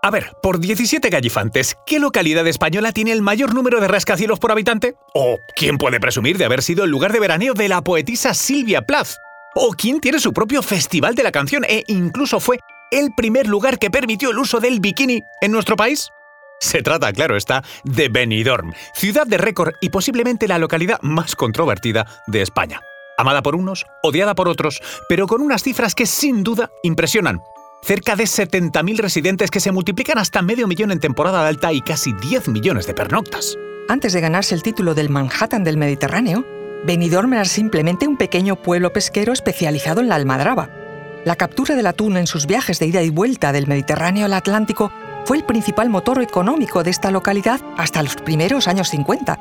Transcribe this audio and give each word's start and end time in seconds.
A 0.00 0.10
ver, 0.10 0.32
por 0.40 0.60
17 0.60 1.10
gallifantes, 1.10 1.76
¿qué 1.84 1.98
localidad 1.98 2.46
española 2.46 2.92
tiene 2.92 3.10
el 3.10 3.20
mayor 3.20 3.52
número 3.52 3.80
de 3.80 3.88
rascacielos 3.88 4.38
por 4.38 4.52
habitante? 4.52 4.94
¿O 5.12 5.38
quién 5.56 5.76
puede 5.76 5.98
presumir 5.98 6.38
de 6.38 6.44
haber 6.44 6.62
sido 6.62 6.84
el 6.84 6.90
lugar 6.90 7.12
de 7.12 7.18
veraneo 7.18 7.52
de 7.52 7.68
la 7.68 7.82
poetisa 7.82 8.32
Silvia 8.32 8.82
Plath? 8.82 9.16
¿O 9.56 9.72
quién 9.72 10.00
tiene 10.00 10.20
su 10.20 10.32
propio 10.32 10.62
festival 10.62 11.16
de 11.16 11.24
la 11.24 11.32
canción 11.32 11.64
e 11.64 11.82
incluso 11.88 12.38
fue 12.38 12.60
el 12.92 13.12
primer 13.16 13.48
lugar 13.48 13.80
que 13.80 13.90
permitió 13.90 14.30
el 14.30 14.38
uso 14.38 14.60
del 14.60 14.78
bikini 14.78 15.20
en 15.40 15.50
nuestro 15.50 15.74
país? 15.74 16.10
Se 16.60 16.80
trata, 16.82 17.12
claro 17.12 17.36
está, 17.36 17.64
de 17.82 18.08
Benidorm, 18.08 18.74
ciudad 18.94 19.26
de 19.26 19.38
récord 19.38 19.74
y 19.80 19.90
posiblemente 19.90 20.46
la 20.46 20.58
localidad 20.58 21.00
más 21.02 21.34
controvertida 21.34 22.06
de 22.28 22.42
España. 22.42 22.80
Amada 23.16 23.42
por 23.42 23.56
unos, 23.56 23.84
odiada 24.04 24.36
por 24.36 24.48
otros, 24.48 24.80
pero 25.08 25.26
con 25.26 25.42
unas 25.42 25.64
cifras 25.64 25.96
que 25.96 26.06
sin 26.06 26.44
duda 26.44 26.70
impresionan. 26.84 27.42
Cerca 27.82 28.16
de 28.16 28.24
70.000 28.24 28.98
residentes 28.98 29.50
que 29.50 29.60
se 29.60 29.72
multiplican 29.72 30.18
hasta 30.18 30.42
medio 30.42 30.66
millón 30.66 30.90
en 30.90 31.00
temporada 31.00 31.46
alta 31.46 31.72
y 31.72 31.80
casi 31.80 32.12
10 32.12 32.48
millones 32.48 32.86
de 32.86 32.94
pernoctas. 32.94 33.56
Antes 33.88 34.12
de 34.12 34.20
ganarse 34.20 34.54
el 34.54 34.62
título 34.62 34.94
del 34.94 35.08
Manhattan 35.08 35.64
del 35.64 35.78
Mediterráneo, 35.78 36.44
Benidorm 36.84 37.32
era 37.32 37.44
simplemente 37.44 38.06
un 38.06 38.16
pequeño 38.16 38.56
pueblo 38.56 38.92
pesquero 38.92 39.32
especializado 39.32 40.00
en 40.00 40.08
la 40.08 40.16
almadraba. 40.16 40.70
La 41.24 41.36
captura 41.36 41.74
del 41.74 41.86
atún 41.86 42.16
en 42.16 42.26
sus 42.26 42.46
viajes 42.46 42.78
de 42.78 42.86
ida 42.86 43.02
y 43.02 43.10
vuelta 43.10 43.52
del 43.52 43.66
Mediterráneo 43.66 44.26
al 44.26 44.34
Atlántico 44.34 44.92
fue 45.24 45.38
el 45.38 45.44
principal 45.44 45.88
motor 45.88 46.22
económico 46.22 46.82
de 46.82 46.90
esta 46.90 47.10
localidad 47.10 47.60
hasta 47.76 48.02
los 48.02 48.16
primeros 48.16 48.68
años 48.68 48.90
50. 48.90 49.38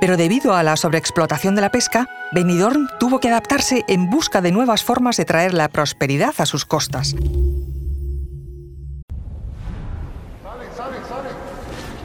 Pero 0.00 0.16
debido 0.16 0.54
a 0.54 0.62
la 0.62 0.76
sobreexplotación 0.76 1.54
de 1.54 1.60
la 1.60 1.70
pesca, 1.70 2.08
Benidorm 2.32 2.88
tuvo 2.98 3.20
que 3.20 3.28
adaptarse 3.28 3.84
en 3.88 4.10
busca 4.10 4.40
de 4.40 4.52
nuevas 4.52 4.82
formas 4.82 5.16
de 5.16 5.24
traer 5.24 5.54
la 5.54 5.68
prosperidad 5.68 6.34
a 6.38 6.46
sus 6.46 6.64
costas. 6.64 7.14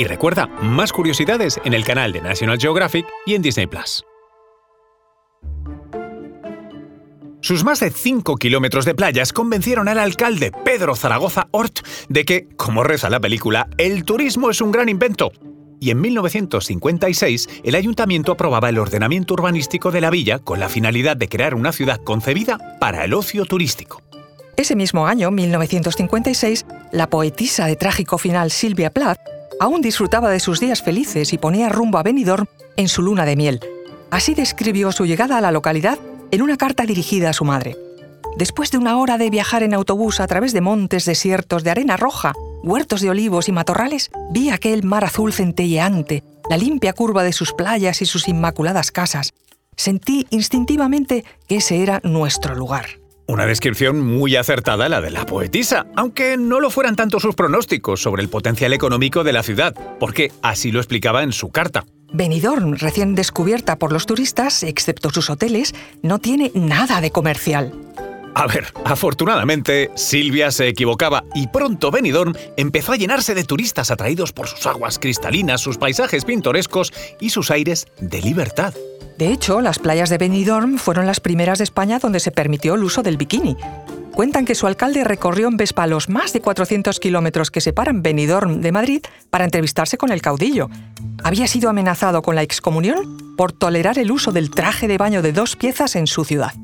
Y 0.00 0.04
recuerda, 0.04 0.46
más 0.62 0.94
curiosidades 0.94 1.60
en 1.62 1.74
el 1.74 1.84
canal 1.84 2.10
de 2.10 2.22
National 2.22 2.58
Geographic 2.58 3.06
y 3.26 3.34
en 3.34 3.42
Disney 3.42 3.66
Plus. 3.66 4.02
Sus 7.42 7.64
más 7.64 7.80
de 7.80 7.90
5 7.90 8.36
kilómetros 8.36 8.86
de 8.86 8.94
playas 8.94 9.34
convencieron 9.34 9.88
al 9.88 9.98
alcalde 9.98 10.52
Pedro 10.64 10.96
Zaragoza 10.96 11.48
Hort 11.50 11.80
de 12.08 12.24
que, 12.24 12.48
como 12.56 12.82
reza 12.82 13.10
la 13.10 13.20
película, 13.20 13.68
el 13.76 14.04
turismo 14.04 14.48
es 14.48 14.62
un 14.62 14.70
gran 14.70 14.88
invento. 14.88 15.32
Y 15.80 15.90
en 15.90 16.00
1956 16.00 17.60
el 17.62 17.74
ayuntamiento 17.74 18.32
aprobaba 18.32 18.70
el 18.70 18.78
ordenamiento 18.78 19.34
urbanístico 19.34 19.90
de 19.90 20.00
la 20.00 20.08
villa 20.08 20.38
con 20.38 20.60
la 20.60 20.70
finalidad 20.70 21.18
de 21.18 21.28
crear 21.28 21.54
una 21.54 21.72
ciudad 21.72 22.00
concebida 22.02 22.78
para 22.80 23.04
el 23.04 23.12
ocio 23.12 23.44
turístico. 23.44 24.00
Ese 24.56 24.76
mismo 24.76 25.06
año, 25.06 25.30
1956, 25.30 26.64
la 26.90 27.10
poetisa 27.10 27.66
de 27.66 27.76
trágico 27.76 28.16
final 28.16 28.50
Silvia 28.50 28.88
Plath 28.88 29.18
aún 29.60 29.82
disfrutaba 29.82 30.30
de 30.30 30.40
sus 30.40 30.58
días 30.58 30.82
felices 30.82 31.32
y 31.32 31.38
ponía 31.38 31.68
rumbo 31.68 31.98
a 31.98 32.02
Benidorm 32.02 32.46
en 32.76 32.88
su 32.88 33.02
luna 33.02 33.24
de 33.26 33.36
miel. 33.36 33.60
Así 34.10 34.34
describió 34.34 34.90
su 34.90 35.04
llegada 35.04 35.38
a 35.38 35.40
la 35.40 35.52
localidad 35.52 35.98
en 36.32 36.42
una 36.42 36.56
carta 36.56 36.84
dirigida 36.84 37.30
a 37.30 37.32
su 37.34 37.44
madre. 37.44 37.76
Después 38.36 38.70
de 38.70 38.78
una 38.78 38.96
hora 38.98 39.18
de 39.18 39.28
viajar 39.28 39.62
en 39.62 39.74
autobús 39.74 40.18
a 40.20 40.26
través 40.26 40.52
de 40.52 40.62
montes 40.62 41.04
desiertos 41.04 41.62
de 41.62 41.70
arena 41.70 41.96
roja, 41.96 42.32
huertos 42.62 43.02
de 43.02 43.10
olivos 43.10 43.48
y 43.48 43.52
matorrales, 43.52 44.10
vi 44.30 44.50
aquel 44.50 44.82
mar 44.82 45.04
azul 45.04 45.32
centelleante, 45.32 46.24
la 46.48 46.56
limpia 46.56 46.94
curva 46.94 47.22
de 47.22 47.32
sus 47.32 47.52
playas 47.52 48.00
y 48.00 48.06
sus 48.06 48.28
inmaculadas 48.28 48.90
casas. 48.90 49.34
Sentí 49.76 50.26
instintivamente 50.30 51.24
que 51.48 51.56
ese 51.56 51.82
era 51.82 52.00
nuestro 52.02 52.54
lugar. 52.54 52.99
Una 53.30 53.46
descripción 53.46 54.00
muy 54.00 54.34
acertada 54.34 54.88
la 54.88 55.00
de 55.00 55.12
la 55.12 55.24
poetisa, 55.24 55.86
aunque 55.94 56.36
no 56.36 56.58
lo 56.58 56.68
fueran 56.68 56.96
tanto 56.96 57.20
sus 57.20 57.36
pronósticos 57.36 58.02
sobre 58.02 58.24
el 58.24 58.28
potencial 58.28 58.72
económico 58.72 59.22
de 59.22 59.32
la 59.32 59.44
ciudad, 59.44 59.72
porque 60.00 60.32
así 60.42 60.72
lo 60.72 60.80
explicaba 60.80 61.22
en 61.22 61.30
su 61.30 61.50
carta. 61.50 61.84
Benidorm, 62.12 62.74
recién 62.74 63.14
descubierta 63.14 63.76
por 63.76 63.92
los 63.92 64.06
turistas, 64.06 64.64
excepto 64.64 65.10
sus 65.10 65.30
hoteles, 65.30 65.76
no 66.02 66.18
tiene 66.18 66.50
nada 66.56 67.00
de 67.00 67.12
comercial. 67.12 67.72
A 68.34 68.48
ver, 68.48 68.66
afortunadamente, 68.84 69.92
Silvia 69.94 70.50
se 70.50 70.66
equivocaba 70.66 71.22
y 71.32 71.46
pronto 71.46 71.92
Benidorm 71.92 72.34
empezó 72.56 72.94
a 72.94 72.96
llenarse 72.96 73.36
de 73.36 73.44
turistas 73.44 73.92
atraídos 73.92 74.32
por 74.32 74.48
sus 74.48 74.66
aguas 74.66 74.98
cristalinas, 74.98 75.60
sus 75.60 75.78
paisajes 75.78 76.24
pintorescos 76.24 76.92
y 77.20 77.30
sus 77.30 77.52
aires 77.52 77.86
de 78.00 78.22
libertad. 78.22 78.74
De 79.20 79.30
hecho, 79.30 79.60
las 79.60 79.78
playas 79.78 80.08
de 80.08 80.16
Benidorm 80.16 80.78
fueron 80.78 81.04
las 81.06 81.20
primeras 81.20 81.58
de 81.58 81.64
España 81.64 81.98
donde 81.98 82.20
se 82.20 82.30
permitió 82.30 82.74
el 82.74 82.82
uso 82.82 83.02
del 83.02 83.18
bikini. 83.18 83.54
Cuentan 84.12 84.46
que 84.46 84.54
su 84.54 84.66
alcalde 84.66 85.04
recorrió 85.04 85.46
en 85.48 85.58
Vespa 85.58 85.86
los 85.86 86.08
más 86.08 86.32
de 86.32 86.40
400 86.40 86.98
kilómetros 86.98 87.50
que 87.50 87.60
separan 87.60 88.00
Benidorm 88.00 88.62
de 88.62 88.72
Madrid 88.72 89.02
para 89.28 89.44
entrevistarse 89.44 89.98
con 89.98 90.10
el 90.10 90.22
caudillo. 90.22 90.70
Había 91.22 91.46
sido 91.48 91.68
amenazado 91.68 92.22
con 92.22 92.34
la 92.34 92.42
excomunión 92.42 93.36
por 93.36 93.52
tolerar 93.52 93.98
el 93.98 94.10
uso 94.10 94.32
del 94.32 94.50
traje 94.50 94.88
de 94.88 94.96
baño 94.96 95.20
de 95.20 95.34
dos 95.34 95.54
piezas 95.54 95.96
en 95.96 96.06
su 96.06 96.24
ciudad. 96.24 96.54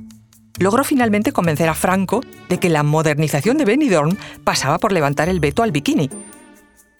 Logró 0.58 0.82
finalmente 0.82 1.32
convencer 1.32 1.68
a 1.68 1.74
Franco 1.74 2.22
de 2.48 2.58
que 2.58 2.70
la 2.70 2.82
modernización 2.82 3.58
de 3.58 3.66
Benidorm 3.66 4.16
pasaba 4.44 4.78
por 4.78 4.92
levantar 4.92 5.28
el 5.28 5.40
veto 5.40 5.62
al 5.62 5.72
bikini, 5.72 6.08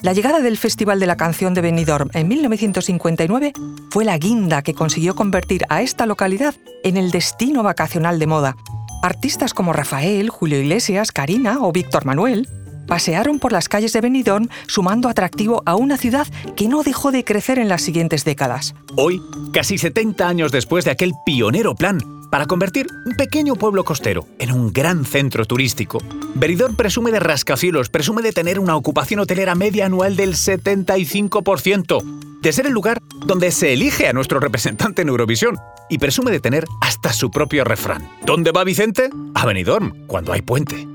la 0.03 0.13
llegada 0.13 0.41
del 0.41 0.59
Festival 0.59 1.01
de 1.01 1.07
la 1.07 1.17
Canción 1.17 1.55
de 1.55 1.63
Benidorm 1.63 2.11
en 2.13 2.29
1959 2.29 3.53
fue 3.91 4.05
la 4.05 4.19
guinda 4.19 4.63
que 4.63 4.75
consiguió 4.75 5.15
convertir 5.15 5.65
a 5.69 5.83
esta 5.83 6.07
localidad 6.07 6.55
en 6.85 6.97
el 6.97 7.11
destino 7.11 7.63
vacacional 7.63 8.19
de 8.19 8.27
moda. 8.27 8.57
Artistas 9.03 9.55
como 9.55 9.73
Rafael, 9.73 10.29
Julio 10.31 10.61
Iglesias, 10.61 11.13
Karina 11.13 11.59
o 11.61 11.73
Víctor 11.73 12.05
Manuel 12.05 12.49
pasearon 12.87 13.39
por 13.39 13.53
las 13.53 13.69
calles 13.69 13.93
de 13.93 14.01
Benidorm 14.01 14.49
sumando 14.69 15.09
atractivo 15.09 15.63
a 15.67 15.75
una 15.75 15.97
ciudad 15.97 16.27
que 16.55 16.69
no 16.69 16.83
dejó 16.83 17.11
de 17.11 17.25
crecer 17.25 17.59
en 17.59 17.69
las 17.69 17.83
siguientes 17.83 18.25
décadas. 18.25 18.75
Hoy, 18.97 19.21
casi 19.53 19.79
70 19.79 20.29
años 20.29 20.53
después 20.53 20.85
de 20.85 20.93
aquel 20.93 21.13
pionero 21.25 21.75
plan 21.75 22.16
para 22.31 22.47
convertir 22.47 22.87
un 23.05 23.15
pequeño 23.15 23.57
pueblo 23.57 23.85
costero 23.85 24.27
en 24.39 24.53
un 24.53 24.73
gran 24.73 25.05
centro 25.05 25.45
turístico, 25.45 25.99
Benidorm 26.35 26.77
presume 26.77 27.11
de 27.11 27.21
rascacielos, 27.21 27.89
presume 27.89 28.23
de 28.23 28.33
tener 28.33 28.59
una 28.59 28.77
ocupación 28.77 29.21
hotelera 29.21 29.55
media 29.55 29.87
anual 29.87 30.17
del 30.17 30.35
75%, 30.35 32.03
de 32.43 32.53
ser 32.53 32.67
el 32.67 32.73
lugar 32.73 33.01
donde 33.27 33.51
se 33.51 33.73
elige 33.73 34.09
a 34.09 34.13
nuestro 34.13 34.41
representante 34.41 35.03
en 35.03 35.09
Eurovisión 35.09 35.57
y 35.89 35.99
presume 35.99 36.31
de 36.31 36.41
tener 36.41 36.65
hasta 36.81 37.13
su 37.13 37.31
propio 37.31 37.65
refrán. 37.65 38.09
¿Dónde 38.25 38.53
va 38.53 38.65
Vicente? 38.65 39.11
A 39.35 39.47
Benidorm, 39.47 40.07
cuando 40.07 40.33
hay 40.33 40.43
puente. 40.43 40.87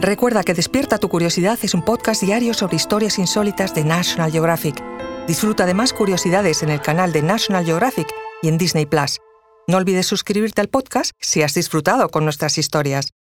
Recuerda 0.00 0.44
que 0.44 0.52
Despierta 0.54 0.98
tu 0.98 1.08
Curiosidad 1.08 1.58
es 1.62 1.72
un 1.72 1.82
podcast 1.82 2.22
diario 2.22 2.52
sobre 2.52 2.76
historias 2.76 3.18
insólitas 3.18 3.74
de 3.74 3.84
National 3.84 4.30
Geographic. 4.30 4.95
Disfruta 5.26 5.66
de 5.66 5.74
más 5.74 5.92
curiosidades 5.92 6.62
en 6.62 6.70
el 6.70 6.80
canal 6.80 7.10
de 7.12 7.20
National 7.20 7.64
Geographic 7.64 8.06
y 8.42 8.48
en 8.48 8.58
Disney 8.58 8.86
Plus. 8.86 9.18
No 9.66 9.76
olvides 9.76 10.06
suscribirte 10.06 10.60
al 10.60 10.68
podcast 10.68 11.10
si 11.20 11.42
has 11.42 11.52
disfrutado 11.54 12.08
con 12.10 12.22
nuestras 12.22 12.58
historias. 12.58 13.15